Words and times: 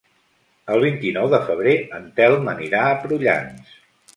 El 0.75 0.81
vint-i-nou 0.85 1.27
de 1.35 1.39
febrer 1.49 1.75
en 1.99 2.07
Telm 2.21 2.51
anirà 2.57 2.83
a 2.87 2.97
Prullans. 3.05 3.79